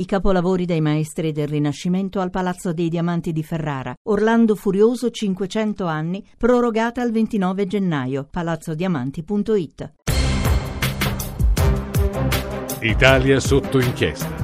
[0.00, 3.94] I capolavori dei maestri del Rinascimento al Palazzo dei Diamanti di Ferrara.
[4.04, 8.26] Orlando Furioso 500 anni, prorogata al 29 gennaio.
[8.30, 9.92] palazzodiamanti.it.
[12.80, 14.34] Italia sotto inchiesta.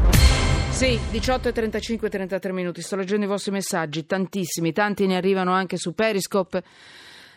[0.69, 2.83] Sì, 18 e 35, 33 minuti.
[2.83, 6.63] Sto leggendo i vostri messaggi, tantissimi, tanti ne arrivano anche su Periscope.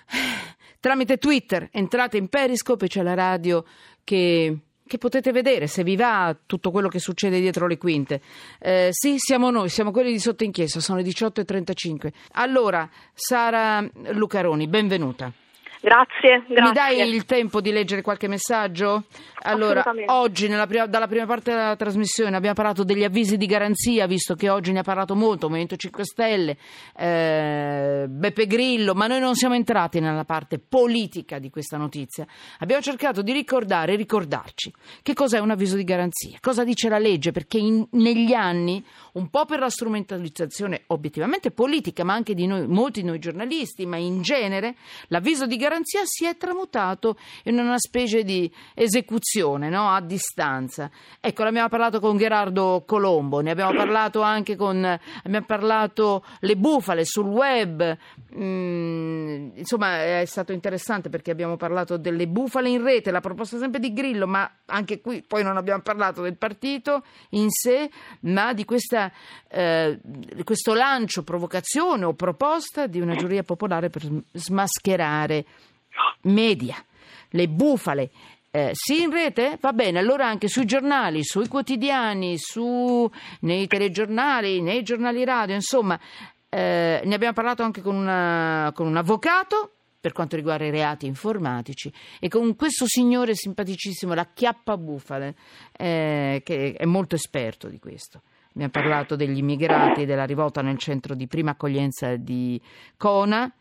[0.82, 3.64] Tramite Twitter entrate in Periscope e c'è la radio
[4.04, 4.58] che
[4.90, 8.22] che potete vedere se vi va tutto quello che succede dietro le quinte.
[8.60, 12.12] Eh, sì, siamo noi, siamo quelli di sotto inchiesta, sono le 18.35.
[12.34, 15.32] Allora, Sara Lucaroni, benvenuta.
[15.82, 16.62] Grazie, grazie.
[16.62, 19.06] Mi dai il tempo di leggere qualche messaggio?
[19.44, 24.36] Allora, oggi prima, dalla prima parte della trasmissione abbiamo parlato degli avvisi di garanzia, visto
[24.36, 26.58] che oggi ne ha parlato molto Movimento 5 Stelle,
[26.98, 32.28] eh, Beppe Grillo, ma noi non siamo entrati nella parte politica di questa notizia.
[32.58, 37.00] Abbiamo cercato di ricordare e ricordarci che cos'è un avviso di garanzia, cosa dice la
[37.00, 42.48] legge, perché in, negli anni, un po' per la strumentalizzazione obiettivamente politica, ma anche di
[42.48, 44.76] noi, molti di noi giornalisti, ma in genere,
[45.08, 49.90] l'avviso di garanzia garanzia si è tramutato in una specie di esecuzione no?
[49.90, 50.90] a distanza.
[51.20, 54.84] Ecco, ne abbiamo parlato con Gerardo Colombo, ne abbiamo parlato anche con
[55.24, 57.98] abbiamo parlato le bufale sul web.
[58.36, 63.80] Mm, insomma, è stato interessante perché abbiamo parlato delle bufale in rete, la proposta sempre
[63.80, 67.90] di Grillo, ma anche qui poi non abbiamo parlato del partito in sé,
[68.22, 69.12] ma di questa,
[69.48, 70.00] eh,
[70.44, 75.46] questo lancio, provocazione o proposta di una giuria popolare per smascherare
[76.22, 76.76] media,
[77.30, 78.10] le bufale.
[78.52, 79.58] Eh, sì, in rete?
[79.62, 83.10] Va bene, allora anche sui giornali, sui quotidiani, su,
[83.42, 86.00] nei telegiornali, nei giornali radio, insomma,
[86.50, 91.06] eh, ne abbiamo parlato anche con, una, con un avvocato per quanto riguarda i reati
[91.06, 95.36] informatici e con questo signore simpaticissimo, la Chiappa Bufale,
[95.78, 98.22] eh, che è molto esperto di questo.
[98.52, 102.60] Abbiamo parlato degli immigrati, della rivolta nel centro di prima accoglienza di
[102.98, 103.52] Cona,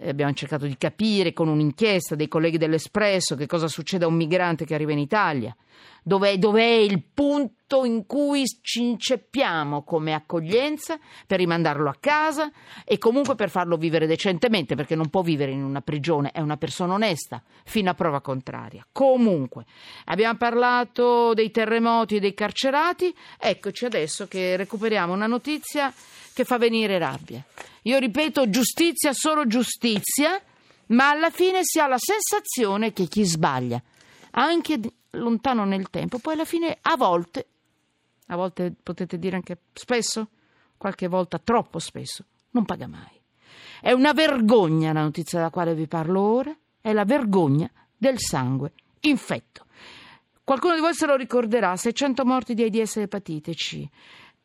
[0.00, 4.64] abbiamo cercato di capire con un'inchiesta dei colleghi dell'Espresso che cosa succede a un migrante
[4.64, 5.54] che arriva in Italia.
[6.06, 12.52] Dov'è, dov'è, il punto in cui ci inceppiamo come accoglienza per rimandarlo a casa
[12.84, 16.58] e comunque per farlo vivere decentemente, perché non può vivere in una prigione, è una
[16.58, 18.86] persona onesta, fino a prova contraria.
[18.92, 19.64] Comunque,
[20.04, 25.92] abbiamo parlato dei terremoti e dei carcerati, eccoci adesso che recuperiamo una notizia
[26.34, 27.42] che fa venire rabbia.
[27.82, 30.42] Io ripeto, giustizia, solo giustizia,
[30.86, 33.80] ma alla fine si ha la sensazione che chi sbaglia,
[34.32, 34.80] anche
[35.10, 37.46] lontano nel tempo, poi alla fine a volte,
[38.26, 40.28] a volte potete dire anche spesso,
[40.76, 43.22] qualche volta troppo spesso, non paga mai.
[43.80, 48.72] È una vergogna la notizia della quale vi parlo ora, è la vergogna del sangue
[49.00, 49.66] infetto.
[50.42, 53.88] Qualcuno di voi se lo ricorderà, 600 morti di AIDS e epatite C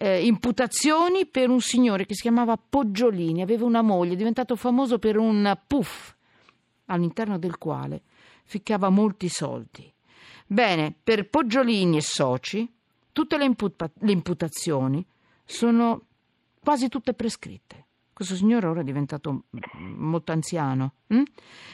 [0.02, 4.98] eh, imputazioni per un signore che si chiamava Poggiolini, aveva una moglie, è diventato famoso
[4.98, 6.16] per un puff
[6.86, 8.02] all'interno del quale
[8.46, 9.92] ficcava molti soldi.
[10.48, 12.72] Bene, per Poggiolini e soci,
[13.12, 15.06] tutte le, imputa- le imputazioni
[15.44, 16.06] sono
[16.64, 17.88] quasi tutte prescritte.
[18.20, 19.44] Questo signore ora è diventato
[19.96, 20.92] molto anziano.
[21.08, 21.22] Hm?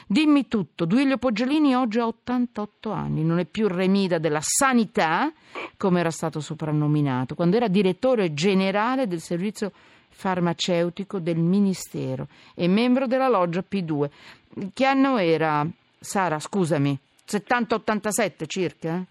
[0.05, 5.33] Dimmi tutto, Duilio Poggiolini oggi ha 88 anni, non è più remida della sanità,
[5.75, 9.71] come era stato soprannominato, quando era direttore generale del servizio
[10.09, 14.69] farmaceutico del Ministero e membro della loggia P2.
[14.71, 15.65] Che anno era,
[15.97, 16.95] Sara, scusami?
[17.25, 19.03] 70-87 circa?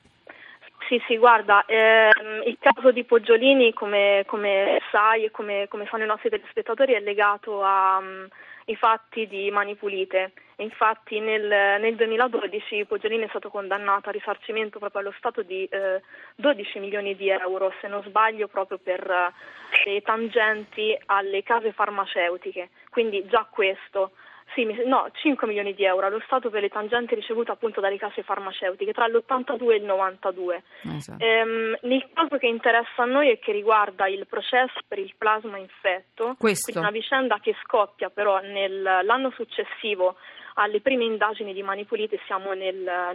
[0.88, 6.04] Sì, sì, guarda, ehm, il caso di Poggiolini, come, come sai e come, come, sanno
[6.04, 8.28] i nostri telespettatori, è legato ai
[8.66, 10.32] um, fatti di Mani Pulite.
[10.58, 16.00] Infatti nel, nel, 2012 Poggiolini è stato condannato a risarcimento proprio allo Stato di eh,
[16.36, 22.70] 12 milioni di euro, se non sbaglio, proprio per eh, le tangenti alle case farmaceutiche.
[22.90, 24.12] Quindi già questo
[24.52, 28.22] sì, no, 5 milioni di euro allo Stato per le tangenti ricevute appunto dalle case
[28.22, 30.62] farmaceutiche tra l'82 e il 92.
[30.96, 31.24] Esatto.
[31.24, 35.58] Ehm, il caso che interessa a noi è che riguarda il processo per il plasma
[35.58, 36.70] infetto, Questo.
[36.70, 40.16] quindi una vicenda che scoppia però nell'anno successivo
[40.54, 43.12] alle prime indagini di Mani Pulite, siamo nel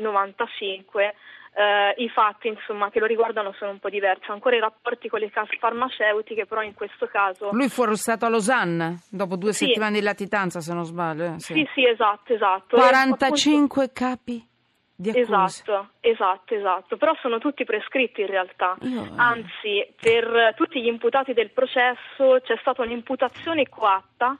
[0.00, 1.12] 93-95
[1.52, 4.30] eh, i fatti insomma, che lo riguardano sono un po' diversi.
[4.30, 7.50] Ancora i rapporti con le case farmaceutiche, però in questo caso.
[7.52, 9.66] Lui fu arrestato a Losanna dopo due sì.
[9.66, 11.34] settimane di latitanza, se non sbaglio.
[11.34, 11.38] Eh?
[11.38, 11.54] Sì.
[11.54, 12.76] sì, sì, esatto, esatto.
[12.76, 13.92] 45 appunto...
[13.92, 14.48] capi.
[15.00, 18.76] Di esatto, esatto, esatto, però sono tutti prescritti in realtà.
[18.82, 19.02] Io...
[19.02, 19.10] Eh.
[19.16, 24.36] Anzi, per tutti gli imputati del processo c'è stata un'imputazione coatta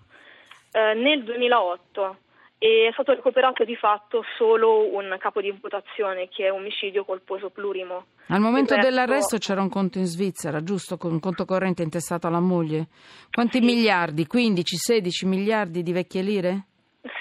[0.71, 2.17] eh, nel 2008
[2.63, 7.49] e è stato recuperato di fatto solo un capo di imputazione che è omicidio colposo
[7.49, 8.05] plurimo.
[8.27, 8.87] Al momento resto...
[8.87, 10.99] dell'arresto c'era un conto in Svizzera, giusto?
[10.99, 12.89] Con un conto corrente intestato alla moglie.
[13.31, 13.65] Quanti sì.
[13.65, 14.27] miliardi?
[14.27, 16.65] 15, 16 miliardi di vecchie lire?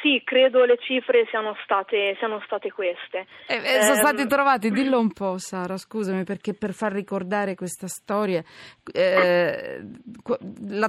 [0.02, 3.28] Sì, credo le cifre siano state, siano state queste.
[3.48, 7.88] Eh, eh, sono ehm, trovati, dillo un po' Sara, scusami, perché per far ricordare questa
[7.88, 8.44] storia,
[8.92, 9.82] eh,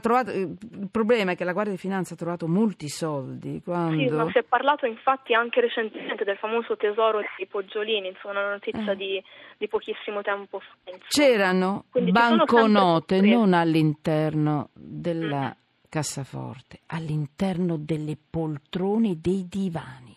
[0.00, 3.62] trovato, il problema è che la Guardia di Finanza ha trovato molti soldi.
[3.62, 3.96] Quando...
[3.96, 8.50] Sì, ma si è parlato infatti anche recentemente del famoso tesoro dei Poggiolini, insomma una
[8.50, 8.96] notizia eh.
[8.96, 9.22] di,
[9.56, 10.74] di, pochissimo tempo fa.
[10.86, 11.06] Insomma.
[11.06, 15.54] C'erano Quindi banconote non all'interno della...
[15.54, 15.58] Mm
[15.90, 20.16] cassaforte all'interno delle poltrone dei divani.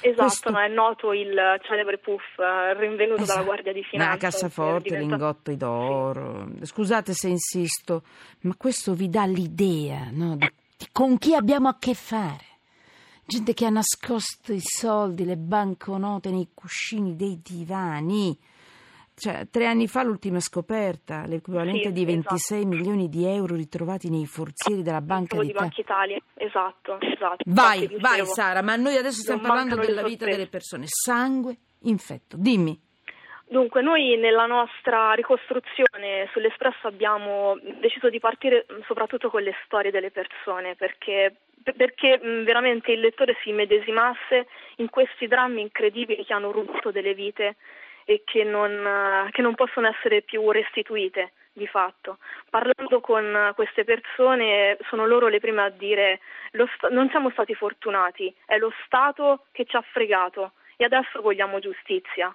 [0.00, 0.50] Esatto, Questo...
[0.50, 3.38] no, è noto il celebre puff eh, rinvenuto esatto.
[3.38, 4.12] dalla Guardia di Finanza.
[4.12, 5.16] La cassaforte, diventato...
[5.16, 6.48] lingotti d'oro.
[6.60, 6.66] Sì.
[6.66, 8.02] Scusate se insisto,
[8.40, 12.52] ma questo vi dà l'idea no, di, di con chi abbiamo a che fare.
[13.26, 18.38] Gente che ha nascosto i soldi, le banconote nei cuscini dei divani
[19.16, 22.74] cioè, tre anni fa l'ultima scoperta, l'equivalente sì, di 26 esatto.
[22.76, 25.60] milioni di euro ritrovati nei forzieri della Banca d'Italia.
[25.60, 26.18] Banca Italia.
[26.34, 27.44] Esatto, esatto.
[27.46, 30.86] Vai, vai Sara, ma noi adesso stiamo non parlando della vita delle persone.
[30.88, 32.36] Sangue, infetto.
[32.36, 32.80] Dimmi.
[33.46, 40.10] Dunque, noi nella nostra ricostruzione sull'Espresso abbiamo deciso di partire soprattutto con le storie delle
[40.10, 46.90] persone, perché, perché veramente il lettore si medesimasse in questi drammi incredibili che hanno rubato
[46.90, 47.54] delle vite
[48.04, 52.18] e che non, che non possono essere più restituite di fatto.
[52.50, 56.20] Parlando con queste persone sono loro le prime a dire
[56.76, 61.60] sta- non siamo stati fortunati, è lo Stato che ci ha fregato e adesso vogliamo
[61.60, 62.34] giustizia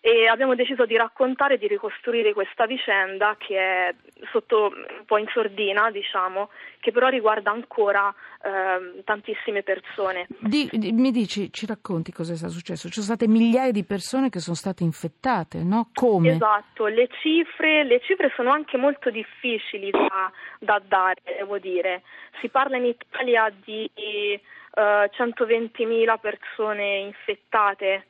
[0.00, 3.94] e abbiamo deciso di raccontare e di ricostruire questa vicenda che è
[4.30, 10.28] sotto un po' in sordina, diciamo, che però riguarda ancora eh, tantissime persone.
[10.38, 12.86] Di, di, mi dici, ci racconti cosa è successo?
[12.86, 15.90] Ci sono state migliaia di persone che sono state infettate, no?
[15.92, 16.30] Come?
[16.30, 20.30] Esatto, le cifre, le cifre sono anche molto difficili da,
[20.60, 22.02] da, dare, devo dire.
[22.40, 24.40] Si parla in Italia di eh,
[24.74, 28.06] 120.000 persone infettate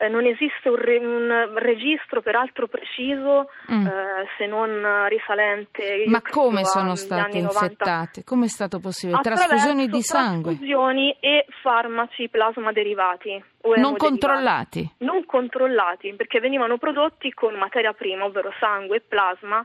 [0.00, 3.86] eh, non esiste un, re, un, registro peraltro preciso mm.
[3.86, 6.04] eh, se non risalente.
[6.06, 8.24] Ma come sono state infettate?
[8.24, 9.20] Come è stato possibile?
[9.20, 10.52] Trasfusioni di sangue?
[10.52, 13.42] Trasfusioni e farmaci plasma derivati.
[13.76, 14.90] Non controllati?
[14.98, 19.64] Non controllati perché venivano prodotti con materia prima, ovvero sangue e plasma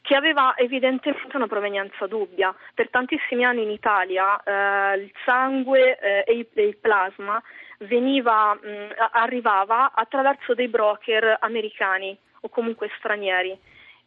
[0.00, 2.54] che aveva evidentemente una provenienza dubbia.
[2.74, 7.40] Per tantissimi anni in Italia eh, il sangue eh, e, il, e, il, plasma
[7.78, 13.56] veniva, mh, arrivava attraverso dei broker americani o comunque stranieri.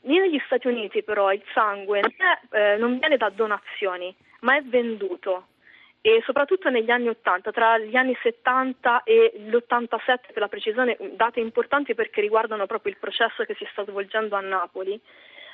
[0.01, 4.61] Negli Stati Uniti però il sangue non, è, eh, non viene da donazioni, ma è
[4.63, 5.45] venduto
[6.03, 11.39] e soprattutto negli anni 80, tra gli anni 70 e l'87 per la precisione, date
[11.39, 14.99] importanti perché riguardano proprio il processo che si sta svolgendo a Napoli,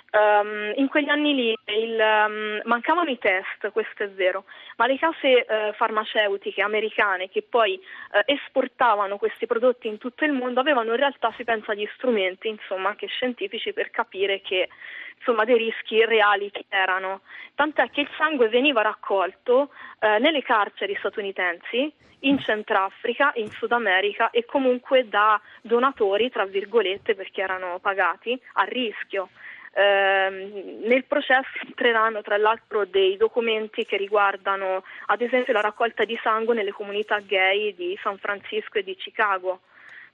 [0.10, 4.46] Um, in quegli anni lì il, um, mancavano i test, questo è vero,
[4.78, 10.32] ma le case uh, farmaceutiche americane che poi uh, esportavano questi prodotti in tutto il
[10.32, 14.70] mondo avevano in realtà, si pensa, gli strumenti, insomma, anche scientifici per capire che
[15.18, 17.22] insomma, dei rischi reali erano.
[17.54, 24.30] Tant'è che il sangue veniva raccolto uh, nelle carceri statunitensi in Centrafrica, in Sud America
[24.30, 29.30] e comunque da donatori, tra virgolette, perché erano pagati a rischio.
[29.78, 36.20] Eh, nel processo entreranno tra l'altro dei documenti che riguardano ad esempio la raccolta di
[36.24, 39.60] sangue nelle comunità gay di San Francisco e di Chicago.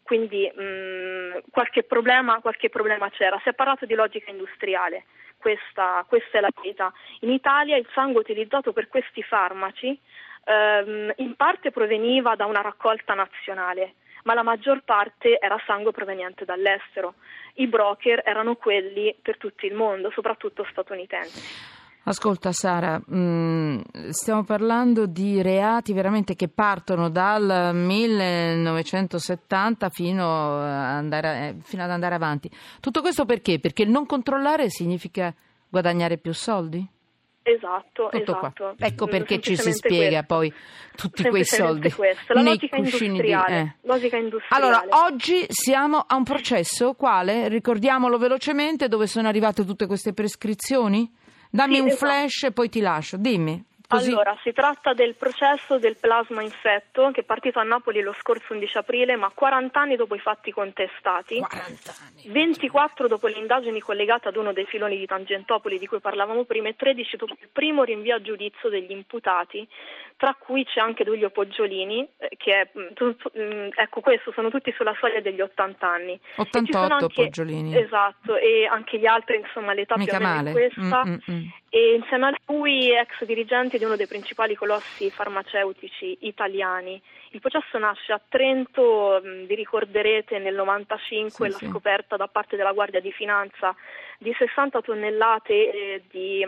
[0.02, 3.40] Quindi mh, mm, qualche, problema, qualche, problema, c'era.
[3.42, 5.06] Si è parlato di logica industriale,
[5.38, 6.92] questa, questa, è la verità.
[7.22, 9.98] In Italia il sangue utilizzato per questi farmaci
[10.44, 13.94] ehm, in parte proveniva da una raccolta nazionale,
[14.24, 17.16] ma la maggior parte era sangue proveniente dall'estero.
[17.56, 21.72] I broker erano quelli per tutto il mondo, soprattutto statunitensi.
[22.06, 31.56] Ascolta Sara, mm, stiamo parlando di reati veramente che partono dal 1970 fino, andare, eh,
[31.62, 32.52] fino ad andare avanti.
[32.82, 33.62] Tutto questo perché?
[33.62, 35.34] Perché non controllare significa
[35.70, 36.86] guadagnare più soldi?
[37.44, 38.74] Esatto, Tutto esatto.
[38.78, 38.88] Qua.
[38.88, 40.36] Ecco perché ci si spiega questo.
[40.36, 40.54] poi
[40.96, 41.92] tutti quei soldi.
[41.92, 42.34] Questo.
[42.34, 43.62] La logica industriale.
[43.62, 43.76] Di, eh.
[43.82, 44.66] logica industriale.
[44.66, 51.12] Allora, oggi siamo a un processo quale, ricordiamolo velocemente, dove sono arrivate tutte queste prescrizioni?
[51.50, 52.06] Dammi sì, un esatto.
[52.06, 53.64] flash e poi ti lascio, dimmi.
[53.88, 54.10] Così...
[54.10, 58.54] Allora, si tratta del processo del plasma infetto che è partito a Napoli lo scorso
[58.54, 62.32] 11 aprile, ma 40 anni dopo i fatti contestati, 40 anni.
[62.32, 66.70] 24 dopo le indagini collegate ad uno dei filoni di Tangentopoli di cui parlavamo prima
[66.70, 69.68] e 13 dopo il primo rinvio a giudizio degli imputati,
[70.18, 73.10] tra cui c'è anche Duglio Poggiolini, eh, che è, mm,
[73.40, 76.20] mm, ecco questo, sono tutti sulla soglia degli 80 anni.
[76.38, 77.78] 88 anche, Poggiolini.
[77.78, 81.04] Esatto, e anche gli altri, insomma, l'età Mica più o meno questa.
[81.06, 81.62] Mm-mm.
[81.76, 87.02] E insieme a lui ex dirigenti di uno dei principali colossi farmaceutici italiani.
[87.32, 91.68] Il processo nasce a Trento, vi ricorderete nel 95 sì, la sì.
[91.68, 93.76] scoperta da parte della Guardia di Finanza
[94.20, 96.48] di 60 tonnellate eh, di, eh,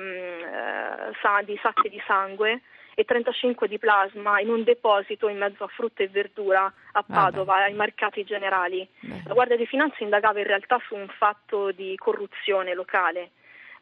[1.19, 2.61] sa, di sacche di sangue
[2.93, 7.63] e 35 di plasma in un deposito in mezzo a frutta e verdura a Padova,
[7.63, 8.87] ai mercati generali.
[8.99, 9.23] Beh.
[9.25, 13.31] La Guardia di Finanza indagava in realtà su un fatto di corruzione locale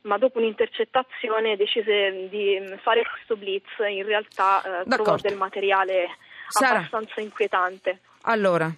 [0.04, 6.08] ma dopo un'intercettazione decise di fare questo blitz, in realtà eh, trovò del materiale
[6.48, 8.00] Sara, abbastanza inquietante.
[8.24, 8.72] Allora,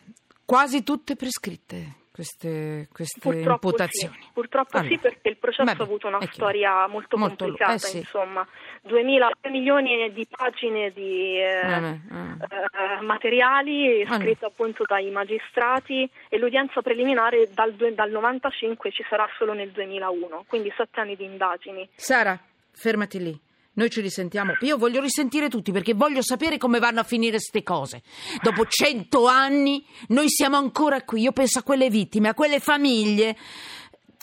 [0.44, 4.18] quasi tutte prescritte queste, queste purtroppo imputazioni.
[4.22, 4.30] Sì.
[4.32, 7.80] Purtroppo allora, sì, perché il processo beh, ha avuto una storia molto, molto complicata, eh
[7.80, 7.98] sì.
[7.98, 8.48] insomma,
[8.84, 13.02] 2000 milioni di pagine di eh, eh, eh.
[13.02, 19.52] materiali ah, scritte appunto dai magistrati e l'udienza preliminare dal, dal 95 ci sarà solo
[19.52, 21.90] nel 2001, quindi sette anni di indagini.
[21.96, 22.40] Sara,
[22.72, 23.45] fermati lì.
[23.76, 24.54] Noi ci risentiamo.
[24.62, 28.02] Io voglio risentire tutti perché voglio sapere come vanno a finire queste cose.
[28.42, 31.22] Dopo cento anni noi siamo ancora qui.
[31.22, 33.36] Io penso a quelle vittime, a quelle famiglie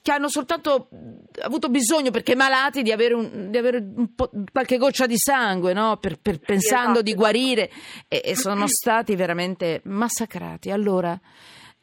[0.02, 0.88] che hanno soltanto
[1.42, 3.84] avuto bisogno, perché malati, di avere, un, di avere
[4.50, 5.96] qualche goccia di sangue, no?
[5.98, 7.02] per, per, pensando esatto.
[7.02, 7.70] di guarire,
[8.08, 10.72] e, e sono stati veramente massacrati.
[10.72, 11.18] Allora,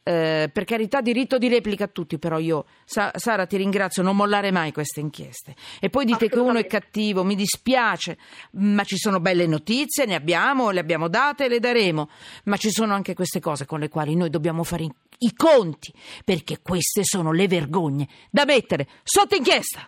[0.10, 4.16] eh, per carità diritto di replica a tutti, però io, Sa- Sara ti ringrazio, non
[4.16, 5.54] mollare mai queste inchieste.
[5.80, 8.18] E poi dite che uno è cattivo, mi dispiace,
[8.54, 12.10] ma ci sono belle notizie, ne abbiamo, le abbiamo date e le daremo,
[12.46, 14.88] ma ci sono anche queste cose con le quali noi dobbiamo fare
[15.20, 15.94] i conti,
[16.26, 19.88] perché queste sono le vergogne da mettere sotto inchiesta.